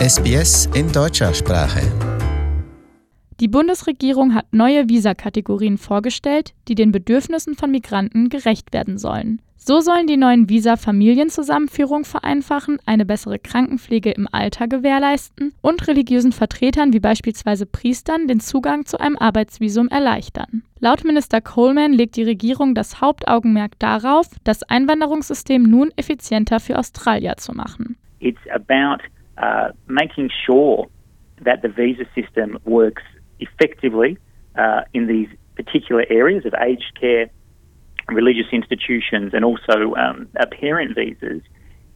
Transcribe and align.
SBS 0.00 0.64
in 0.74 0.90
deutscher 0.90 1.34
Sprache. 1.34 1.82
Die 3.38 3.48
Bundesregierung 3.48 4.34
hat 4.34 4.46
neue 4.50 4.88
Visakategorien 4.88 5.76
vorgestellt, 5.76 6.54
die 6.68 6.74
den 6.74 6.90
Bedürfnissen 6.90 7.54
von 7.54 7.70
Migranten 7.70 8.30
gerecht 8.30 8.72
werden 8.72 8.96
sollen. 8.96 9.42
So 9.58 9.80
sollen 9.80 10.06
die 10.06 10.16
neuen 10.16 10.48
Visa 10.48 10.78
Familienzusammenführung 10.78 12.04
vereinfachen, 12.04 12.78
eine 12.86 13.04
bessere 13.04 13.38
Krankenpflege 13.38 14.10
im 14.12 14.26
Alter 14.32 14.68
gewährleisten 14.68 15.52
und 15.60 15.86
religiösen 15.86 16.32
Vertretern 16.32 16.94
wie 16.94 17.00
beispielsweise 17.00 17.66
Priestern 17.66 18.26
den 18.26 18.40
Zugang 18.40 18.86
zu 18.86 18.98
einem 18.98 19.18
Arbeitsvisum 19.18 19.88
erleichtern. 19.88 20.62
Laut 20.78 21.04
Minister 21.04 21.42
Coleman 21.42 21.92
legt 21.92 22.16
die 22.16 22.24
Regierung 22.24 22.74
das 22.74 23.02
Hauptaugenmerk 23.02 23.78
darauf, 23.78 24.28
das 24.44 24.62
Einwanderungssystem 24.62 25.62
nun 25.62 25.90
effizienter 25.96 26.58
für 26.58 26.78
Australier 26.78 27.36
zu 27.36 27.52
machen. 27.52 27.98
It's 28.20 28.40
about 28.50 29.02
uh, 29.40 29.70
making 29.86 30.30
sure 30.46 30.86
that 31.42 31.62
the 31.62 31.68
visa 31.68 32.04
system 32.14 32.58
works 32.64 33.02
effectively 33.38 34.18
uh, 34.56 34.82
in 34.92 35.06
these 35.06 35.28
particular 35.56 36.04
areas 36.10 36.44
of 36.44 36.54
aged 36.60 36.92
care, 37.00 37.30
religious 38.08 38.46
institutions, 38.52 39.32
and 39.34 39.44
also 39.44 39.94
um, 39.94 40.28
parent 40.60 40.94
visas, 40.94 41.42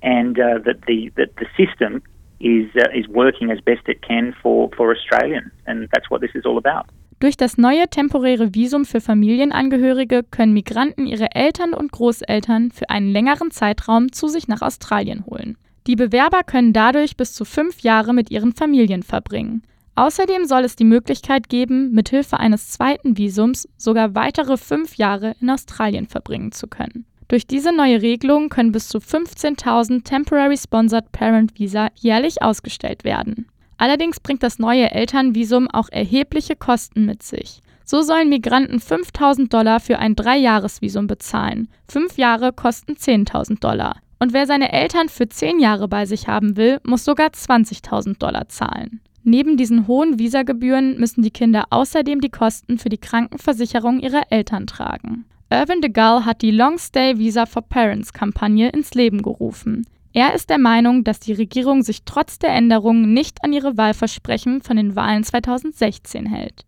and 0.03 0.39
uh, 0.39 0.59
that 0.65 0.83
the 0.87 1.13
that 1.17 1.31
the 1.37 1.47
system 1.57 2.03
is 2.41 2.67
uh, 2.77 2.89
is 2.95 3.07
working 3.09 3.51
as 3.51 3.61
best 3.61 3.89
it 3.89 4.01
can 4.03 4.35
for 4.43 4.71
for 4.77 4.95
Australians, 4.95 5.53
and 5.67 5.89
that's 5.93 6.11
what 6.11 6.21
this 6.21 6.35
is 6.35 6.45
all 6.45 6.59
about. 6.59 6.87
Durch 7.21 7.37
das 7.37 7.57
neue 7.57 7.89
temporäre 7.89 8.55
Visum 8.55 8.85
für 8.85 9.01
Familienangehörige 9.01 10.25
können 10.31 10.53
Migranten 10.53 11.07
ihre 11.07 11.35
Eltern 11.35 11.73
und 11.73 11.93
Großeltern 11.93 12.71
für 12.71 12.91
einen 12.91 13.11
längeren 13.13 13.51
Zeitraum 13.51 14.13
zu 14.13 14.29
sich 14.29 14.49
nach 14.49 14.63
Australien 14.63 15.25
holen. 15.27 15.57
Die 15.87 15.97
Bewerber 15.97 16.43
können 16.45 16.73
dadurch 16.73 17.17
bis 17.17 17.35
zu 17.35 17.45
fünf 17.45 17.81
Jahre 17.81 18.15
mit 18.15 18.31
ihren 18.31 18.55
Familien 18.55 19.03
verbringen. 19.03 19.63
Außerdem 19.97 20.47
soll 20.47 20.65
es 20.65 20.77
die 20.77 20.85
Möglichkeit 20.85 21.49
geben, 21.49 21.93
mithilfe 21.93 22.41
eines 22.41 22.71
zweiten 22.71 23.17
Visums 23.17 23.69
sogar 23.77 24.15
weitere 24.15 24.57
fünf 24.57 24.97
Jahre 24.97 25.35
in 25.41 25.51
Australien 25.51 26.07
verbringen 26.07 26.53
zu 26.53 26.67
können. 26.67 27.05
Durch 27.29 27.47
diese 27.47 27.75
neue 27.75 28.03
Regelung 28.03 28.49
können 28.49 28.73
bis 28.73 28.89
zu 28.89 28.99
15.000 28.99 30.05
Temporary 30.05 30.57
Sponsored 30.57 31.13
Parent 31.13 31.59
Visa 31.59 31.89
jährlich 31.95 32.43
ausgestellt 32.43 33.05
werden. 33.05 33.47
Allerdings 33.77 34.21
bringt 34.21 34.43
das 34.43 34.59
neue 34.59 34.91
Elternvisum 34.91 35.69
auch 35.71 35.89
erhebliche 35.91 36.57
Kosten 36.57 37.07
mit 37.07 37.23
sich. 37.23 37.61
So 37.85 38.03
sollen 38.03 38.31
Migranten 38.31 38.81
5000 38.81 39.53
Dollar 39.53 39.79
für 39.79 39.99
ein 39.99 40.17
Dreijahresvisum 40.17 41.07
bezahlen. 41.07 41.69
Fünf 41.89 42.17
Jahre 42.17 42.53
kosten 42.53 42.95
10.000 42.95 43.61
Dollar. 43.61 43.97
Und 44.25 44.33
wer 44.33 44.47
seine 44.47 44.73
Eltern 44.73 45.11
für 45.11 45.29
zehn 45.29 45.61
Jahre 45.61 45.87
bei 45.87 46.07
sich 46.07 46.29
haben 46.29 46.57
will, 46.57 46.81
muss 46.83 47.05
sogar 47.05 47.27
20.000 47.27 48.19
Dollar 48.19 48.49
zahlen. 48.49 49.03
Neben 49.23 49.59
diesen 49.59 49.87
hohen 49.87 50.19
Visagebühren 50.19 50.99
müssen 50.99 51.21
die 51.21 51.31
Kinder 51.31 51.65
außerdem 51.69 52.23
die 52.23 52.31
Kosten 52.31 52.79
für 52.79 52.89
die 52.89 52.97
Krankenversicherung 52.97 54.01
ihrer 54.01 54.23
Eltern 54.31 54.67
tragen. 54.67 55.27
Irvin 55.51 55.83
de 55.83 55.91
Gull 55.91 56.25
hat 56.25 56.41
die 56.41 56.53
Long 56.53 56.79
Stay 56.79 57.19
Visa 57.19 57.45
for 57.45 57.61
Parents 57.69 58.15
Kampagne 58.15 58.71
ins 58.71 58.95
Leben 58.95 59.21
gerufen. 59.21 59.87
Er 60.15 60.33
ist 60.33 60.49
der 60.49 60.57
Meinung, 60.59 61.05
dass 61.05 61.21
die 61.21 61.35
Regierung 61.35 61.83
sich 61.83 62.07
trotz 62.07 62.39
der 62.39 62.55
Änderungen 62.55 63.13
nicht 63.13 63.45
an 63.45 63.53
ihre 63.53 63.77
Wahlversprechen 63.77 64.63
von 64.63 64.79
den 64.79 64.97
Wahlen 64.97 65.23
2016 65.23 66.25
hält. 66.25 66.65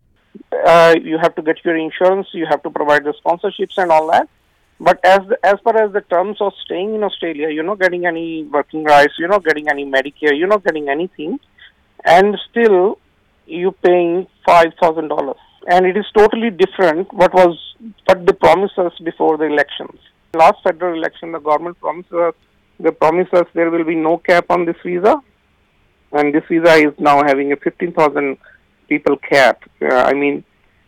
Uh, 0.51 0.95
you 0.99 1.17
have 1.17 1.33
to 1.33 1.41
get 1.41 1.57
your 1.65 1.73
insurance, 1.73 2.27
you 2.37 2.45
have 2.45 2.61
to 2.61 2.69
provide 2.69 3.03
the 3.03 3.17
sponsorships 3.17 3.79
and 3.79 3.89
all 3.89 4.07
that. 4.11 4.27
But 4.79 4.99
as 5.03 5.21
as 5.43 5.55
far 5.63 5.75
as 5.83 5.91
the 5.91 6.01
terms 6.01 6.37
of 6.39 6.53
staying 6.63 6.93
in 6.95 7.03
Australia, 7.03 7.49
you're 7.49 7.63
not 7.63 7.79
getting 7.79 8.05
any 8.05 8.43
working 8.43 8.83
rights, 8.83 9.13
you're 9.17 9.29
not 9.29 9.43
getting 9.43 9.69
any 9.69 9.85
Medicare, 9.85 10.37
you're 10.37 10.47
not 10.47 10.63
getting 10.63 10.87
anything, 10.87 11.39
and 12.05 12.37
still 12.49 12.99
you're 13.47 13.71
paying 13.71 14.27
five 14.45 14.73
thousand 14.79 15.07
dollars, 15.07 15.37
and 15.67 15.85
it 15.85 15.97
is 15.97 16.05
totally 16.15 16.51
different. 16.51 17.11
What 17.11 17.33
was 17.33 17.57
what 18.05 18.25
they 18.25 18.33
promised 18.33 18.77
us 18.77 18.93
before 19.03 19.37
the 19.37 19.45
elections? 19.45 19.99
Last 20.35 20.61
federal 20.63 20.95
election, 20.95 21.31
the 21.31 21.39
government 21.39 21.79
promised 21.79 22.13
us 22.13 22.35
they 22.79 22.91
promised 22.91 23.33
us 23.33 23.47
there 23.53 23.71
will 23.71 23.83
be 23.83 23.95
no 23.95 24.17
cap 24.19 24.45
on 24.49 24.65
this 24.65 24.75
visa, 24.85 25.15
and 26.11 26.33
this 26.33 26.43
visa 26.49 26.73
is 26.75 26.93
now 26.99 27.23
having 27.25 27.51
a 27.51 27.55
fifteen 27.55 27.93
thousand 27.93 28.37
people 28.87 29.17
cap. 29.17 29.63
Uh, 29.81 29.95
I 29.95 30.13
mean, 30.13 30.43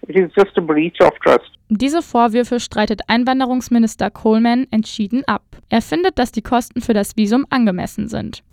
it 0.08 0.16
is 0.16 0.32
just 0.38 0.58
a 0.58 0.62
breach 0.62 0.98
of 1.02 1.14
trust. 1.24 1.50
Diese 1.72 2.02
Vorwürfe 2.02 2.60
streitet 2.60 3.02
Einwanderungsminister 3.08 4.10
Coleman 4.10 4.66
entschieden 4.72 5.24
ab. 5.28 5.44
Er 5.70 5.84
findet, 5.84 6.18
dass 6.18 6.32
die 6.32 6.42
Kosten 6.42 6.82
für 6.82 6.94
das 6.94 7.16
Visum 7.16 7.46
angemessen 7.52 8.08
sind. 8.08 8.44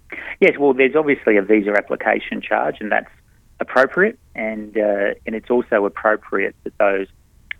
Yes, 0.41 0.59
well, 0.59 0.75
there's 0.75 0.95
obviously 0.95 1.39
a 1.39 1.43
visa 1.43 1.73
application 1.73 2.43
charge, 2.43 2.79
and 2.83 2.93
that's 2.93 3.11
appropriate, 3.59 4.19
and 4.35 4.77
uh, 4.77 5.15
and 5.27 5.35
it's 5.35 5.51
also 5.51 5.87
appropriate 5.87 6.55
that 6.65 6.75
those 6.79 7.07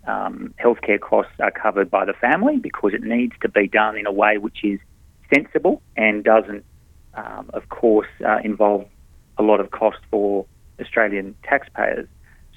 um, 0.05 0.53
healthcare 0.63 0.99
costs 0.99 1.33
are 1.39 1.49
covered 1.49 1.89
by 1.89 2.05
the 2.05 2.13
family 2.13 2.57
because 2.57 2.93
it 2.93 3.01
needs 3.01 3.33
to 3.41 3.49
be 3.49 3.67
done 3.67 3.97
in 3.97 4.05
a 4.05 4.11
way 4.11 4.37
which 4.37 4.63
is 4.63 4.79
sensible 5.33 5.81
and 5.95 6.23
doesn't, 6.23 6.63
um, 7.15 7.49
of 7.55 7.67
course, 7.69 8.07
uh, 8.23 8.37
involve 8.43 8.85
a 9.39 9.43
lot 9.43 9.59
of 9.59 9.71
cost 9.71 9.97
for 10.11 10.45
Australian 10.79 11.35
taxpayers. 11.43 12.07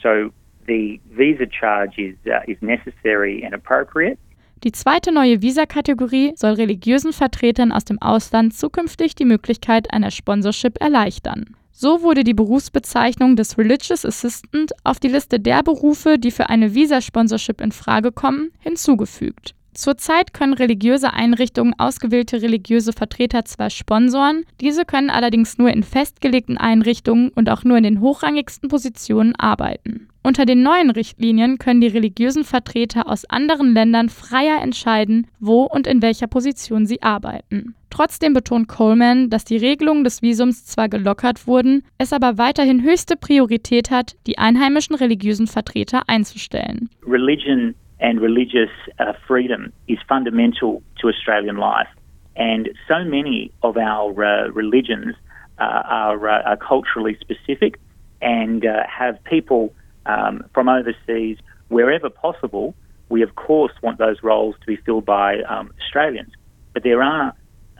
So 0.02 0.32
the 0.66 1.00
visa 1.10 1.47
charge 1.47 1.98
is, 1.98 2.16
uh, 2.26 2.41
is 2.47 2.59
necessary 2.60 3.44
and 3.44 3.54
appropriate. 3.54 4.19
Die 4.62 4.72
zweite 4.72 5.10
neue 5.10 5.41
Visa-Kategorie 5.41 6.34
soll 6.37 6.53
religiösen 6.53 7.15
Vertretern 7.15 7.72
aus 7.72 7.87
dem 7.87 8.00
Ausland 8.03 8.53
zukünftig 8.53 9.15
die 9.15 9.25
Möglichkeit 9.25 9.91
einer 9.91 10.10
Sponsorship 10.10 10.78
erleichtern. 10.81 11.56
So 11.72 12.03
wurde 12.03 12.25
die 12.25 12.34
Berufsbezeichnung 12.34 13.37
des 13.37 13.56
Religious 13.56 14.04
Assistant 14.04 14.72
auf 14.84 15.00
die 15.00 15.09
Liste 15.09 15.41
der 15.41 15.62
Berufe, 15.62 16.19
die 16.19 16.31
für 16.31 16.50
eine 16.50 16.75
Visa-Sponsorship 16.75 17.62
in 17.62 17.72
Frage 17.72 18.12
kommen, 18.12 18.50
hinzugefügt. 18.59 19.54
Zurzeit 19.72 20.34
können 20.34 20.54
religiöse 20.54 21.12
Einrichtungen 21.12 21.75
ausgewählte 21.78 22.42
religiöse 22.42 22.92
Vertreter 22.92 23.44
zwar 23.44 23.70
sponsoren, 23.70 24.44
diese 24.60 24.84
können 24.84 25.10
allerdings 25.10 25.58
nur 25.58 25.70
in 25.70 25.82
festgelegten 25.82 26.58
Einrichtungen 26.58 27.31
und 27.31 27.48
auch 27.48 27.64
nur 27.64 27.76
in 27.76 27.84
den 27.84 28.00
hochrangigsten 28.00 28.69
Positionen 28.69 29.34
arbeiten. 29.36 30.09
Unter 30.22 30.44
den 30.44 30.62
neuen 30.62 30.91
Richtlinien 30.91 31.56
können 31.56 31.80
die 31.80 31.86
religiösen 31.86 32.44
Vertreter 32.44 33.09
aus 33.09 33.25
anderen 33.25 33.72
Ländern 33.72 34.10
freier 34.10 34.60
entscheiden, 34.60 35.26
wo 35.38 35.62
und 35.62 35.86
in 35.86 36.03
welcher 36.03 36.26
Position 36.26 36.84
sie 36.84 37.00
arbeiten. 37.00 37.75
Trotzdem 37.88 38.34
betont 38.34 38.69
Coleman, 38.69 39.30
dass 39.30 39.44
die 39.44 39.56
Regelungen 39.56 40.04
des 40.04 40.20
Visums 40.20 40.66
zwar 40.66 40.88
gelockert 40.88 41.47
wurden, 41.47 41.82
es 41.97 42.12
aber 42.12 42.38
weiterhin 42.38 42.82
höchste 42.82 43.16
Priorität 43.16 43.91
hat, 43.91 44.14
die 44.26 44.38
einheimischen 44.38 44.94
religiösen 44.94 45.47
Vertreter 45.47 46.03
einzustellen. 46.06 46.91
Religion 47.06 47.75
and 48.00 48.20
religious 48.20 48.70
uh, 48.98 49.12
freedom 49.26 49.72
is 49.86 49.98
fundamental 50.08 50.82
to 51.00 51.08
Australian 51.08 51.58
life. 51.58 51.88
And 52.34 52.70
so 52.88 53.04
many 53.04 53.52
of 53.62 53.76
our 53.76 54.24
uh, 54.24 54.48
religions 54.48 55.14
uh, 55.58 55.62
are, 55.62 56.28
uh, 56.28 56.42
are, 56.42 56.56
culturally 56.56 57.18
specific 57.20 57.78
and 58.22 58.64
uh, 58.64 58.82
have 58.86 59.22
people 59.24 59.74
um, 60.06 60.44
from 60.54 60.68
overseas 60.68 61.36
wherever 61.68 62.08
possible. 62.08 62.74
We, 63.10 63.22
of 63.22 63.34
course, 63.34 63.72
want 63.82 63.98
those 63.98 64.22
roles 64.22 64.54
to 64.60 64.66
be 64.66 64.76
filled 64.76 65.04
by 65.04 65.42
um, 65.42 65.70
Australians. 65.82 66.32
But 66.72 66.82
there 66.82 67.02
are 67.02 67.34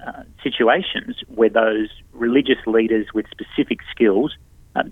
uh, 0.07 0.23
situations 0.43 1.17
where 1.29 1.49
those 1.49 1.89
religious 2.13 2.59
leaders 2.67 3.07
with 3.15 3.27
specific 3.31 3.79
skills 3.91 4.37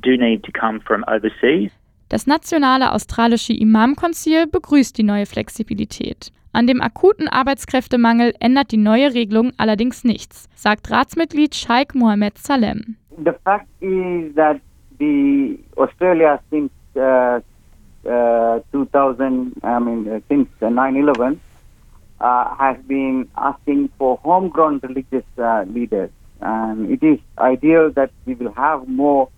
do 0.01 0.17
need 0.17 0.45
to 0.45 0.53
come 0.53 0.81
from 0.81 1.05
overseas. 1.09 1.71
Das 2.09 2.27
nationale 2.27 2.93
australische 2.93 3.53
Imamkonzil 3.53 4.47
begrüßt 4.47 4.97
die 4.97 5.03
neue 5.03 5.27
Flexibilität. 5.27 6.33
An 6.53 6.67
dem 6.67 6.81
akuten 6.81 7.29
Arbeitskräftemangel 7.29 8.35
ändert 8.41 8.73
die 8.73 8.79
neue 8.79 9.13
Regelung 9.13 9.53
allerdings 9.59 10.05
nichts, 10.05 10.49
sagt 10.55 10.91
Ratsmitglied 10.91 11.55
Sheikh 11.55 11.95
Mohammed 11.95 12.39
Salem. 12.39 12.97
The 13.23 13.35
fact 13.45 13.67
is 13.81 14.35
that 14.35 14.61
the 14.99 15.59
Australia 15.77 16.41
since 16.51 16.73
uh, 16.97 17.41
uh, 18.09 18.61
2000, 18.73 19.53
I 19.63 19.79
mean 19.79 20.09
uh, 20.09 20.21
since 20.29 20.49
9/11, 20.61 21.37
uh, 22.21 22.57
has 22.57 22.77
been 22.87 23.29
asking 23.37 23.91
for 23.99 24.19
homegrown 24.25 24.81
religious 24.83 25.25
uh, 25.37 25.65
leaders, 25.69 26.11
and 26.41 26.91
it 26.91 27.03
is 27.03 27.19
ideal 27.39 27.91
that 27.93 28.11
we 28.25 28.35
will 28.35 28.53
have 28.55 28.89
more 28.89 29.27
uh, 29.27 29.38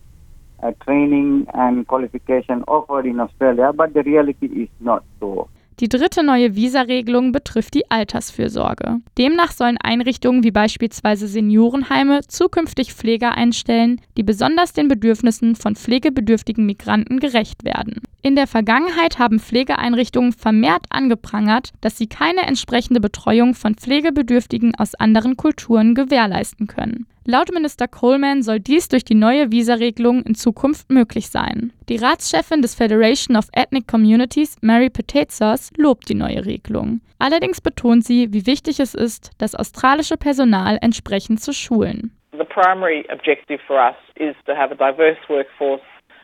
training 0.84 1.46
and 1.52 1.86
qualification 1.86 2.62
offered 2.64 3.06
in 3.06 3.20
Australia, 3.20 3.72
but 3.72 3.92
the 3.94 4.00
reality 4.00 4.46
is 4.46 4.68
not 4.80 5.02
so. 5.20 5.48
Die 5.80 5.88
dritte 5.88 6.22
neue 6.22 6.54
Visaregelung 6.54 7.32
betrifft 7.32 7.72
die 7.72 7.90
Altersfürsorge. 7.90 8.98
Demnach 9.16 9.50
sollen 9.50 9.78
Einrichtungen 9.82 10.44
wie 10.44 10.50
beispielsweise 10.50 11.26
Seniorenheime 11.26 12.20
zukünftig 12.28 12.92
Pfleger 12.92 13.34
einstellen, 13.34 13.98
die 14.18 14.22
besonders 14.22 14.74
den 14.74 14.88
Bedürfnissen 14.88 15.56
von 15.56 15.76
pflegebedürftigen 15.76 16.66
Migranten 16.66 17.18
gerecht 17.18 17.64
werden. 17.64 18.02
In 18.22 18.36
der 18.36 18.46
Vergangenheit 18.46 19.18
haben 19.18 19.40
Pflegeeinrichtungen 19.40 20.32
vermehrt 20.32 20.84
angeprangert, 20.90 21.70
dass 21.80 21.96
sie 21.96 22.06
keine 22.06 22.42
entsprechende 22.42 23.00
Betreuung 23.00 23.54
von 23.54 23.76
Pflegebedürftigen 23.76 24.74
aus 24.74 24.94
anderen 24.94 25.38
Kulturen 25.38 25.94
gewährleisten 25.94 26.66
können. 26.66 27.06
Laut 27.24 27.50
Minister 27.52 27.88
Coleman 27.88 28.42
soll 28.42 28.60
dies 28.60 28.88
durch 28.88 29.04
die 29.04 29.14
neue 29.14 29.50
Visaregelung 29.50 30.22
in 30.24 30.34
Zukunft 30.34 30.90
möglich 30.90 31.28
sein. 31.30 31.72
Die 31.88 31.96
Ratschefin 31.96 32.60
des 32.60 32.74
Federation 32.74 33.36
of 33.36 33.48
Ethnic 33.54 33.88
Communities, 33.88 34.58
Mary 34.60 34.90
Petezos, 34.90 35.70
lobt 35.78 36.10
die 36.10 36.14
neue 36.14 36.44
Regelung. 36.44 37.00
Allerdings 37.18 37.62
betont 37.62 38.04
sie, 38.04 38.32
wie 38.32 38.46
wichtig 38.46 38.80
es 38.80 38.94
ist, 38.94 39.30
das 39.38 39.54
australische 39.54 40.18
Personal 40.18 40.78
entsprechend 40.82 41.40
zu 41.40 41.54
schulen. 41.54 42.12
The 42.32 42.44
primary 42.44 43.06
objective 43.10 43.60
for 43.66 43.76
us 43.76 43.96
is 44.16 44.34
to 44.46 44.54
have 44.54 44.72
a 44.72 44.74
diverse 44.74 45.18
workforce 45.28 45.82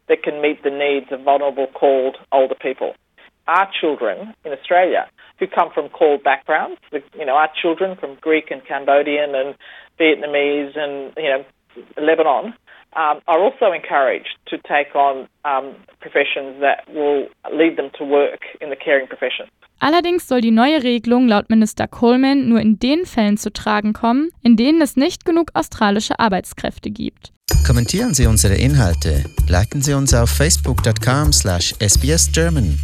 that 0.08 0.22
can 0.22 0.40
meet 0.40 0.62
the 0.62 0.70
needs 0.70 1.06
of 1.10 1.22
vulnerable 1.22 1.66
called 1.66 2.16
older 2.32 2.54
people. 2.54 2.94
Our 3.46 3.68
children 3.80 4.34
in 4.44 4.52
Australia 4.52 5.08
who 5.38 5.46
come 5.46 5.70
from 5.72 5.88
called 5.88 6.22
backgrounds, 6.24 6.80
you 6.92 7.24
know, 7.24 7.34
our 7.34 7.50
children 7.60 7.96
from 7.96 8.16
Greek 8.20 8.50
and 8.50 8.64
Cambodian 8.64 9.34
and 9.34 9.54
Vietnamese 10.00 10.76
and, 10.76 11.12
you 11.16 11.30
know, 11.30 11.44
Lebanon, 12.00 12.54
um, 12.96 13.20
are 13.28 13.38
also 13.38 13.72
encouraged 13.72 14.38
to 14.48 14.58
take 14.58 14.96
on 14.96 15.28
um, 15.44 15.76
professions 16.00 16.60
that 16.60 16.88
will 16.88 17.28
lead 17.52 17.76
them 17.76 17.90
to 17.98 18.04
work 18.04 18.40
in 18.60 18.70
the 18.70 18.76
caring 18.76 19.06
profession. 19.06 19.46
Allerdings 19.78 20.26
soll 20.26 20.40
die 20.40 20.50
neue 20.50 20.82
Regelung 20.82 21.28
laut 21.28 21.50
Minister 21.50 21.86
Coleman 21.86 22.48
nur 22.48 22.60
in 22.60 22.78
den 22.78 23.04
Fällen 23.04 23.36
zu 23.36 23.52
tragen 23.52 23.92
kommen, 23.92 24.30
in 24.42 24.56
denen 24.56 24.80
es 24.80 24.96
nicht 24.96 25.24
genug 25.24 25.50
australische 25.54 26.18
Arbeitskräfte 26.18 26.90
gibt. 26.90 27.32
Kommentieren 27.66 28.14
Sie 28.14 28.26
unsere 28.26 28.54
Inhalte, 28.54 29.24
liken 29.48 29.82
Sie 29.82 29.92
uns 29.92 30.14
auf 30.14 30.30
facebook.com/sbsgerman 30.30 32.78